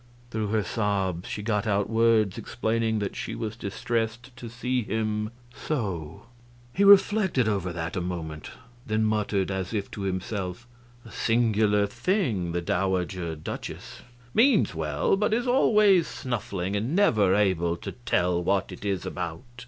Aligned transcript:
Through 0.31 0.47
her 0.47 0.63
sobs 0.63 1.29
she 1.29 1.43
got 1.43 1.67
out 1.67 1.87
words 1.87 2.39
explaining 2.39 2.97
that 2.97 3.15
she 3.15 3.35
was 3.35 3.55
distressed 3.55 4.35
to 4.35 4.49
see 4.49 4.81
him 4.81 5.29
"so." 5.53 6.25
He 6.73 6.83
reflected 6.83 7.47
over 7.47 7.71
that 7.71 7.95
a 7.95 8.01
moment, 8.01 8.49
then 8.83 9.05
muttered, 9.05 9.51
as 9.51 9.75
if 9.75 9.91
to 9.91 10.01
himself: 10.01 10.67
"A 11.05 11.11
singular 11.11 11.81
old 11.81 11.91
thing, 11.91 12.51
the 12.51 12.61
Dowager 12.63 13.35
Duchess 13.35 14.01
means 14.33 14.73
well, 14.73 15.15
but 15.15 15.35
is 15.35 15.45
always 15.45 16.07
snuffling 16.07 16.75
and 16.75 16.95
never 16.95 17.35
able 17.35 17.77
to 17.77 17.91
tell 17.91 18.43
what 18.43 18.71
it 18.71 18.83
is 18.83 19.05
about. 19.05 19.43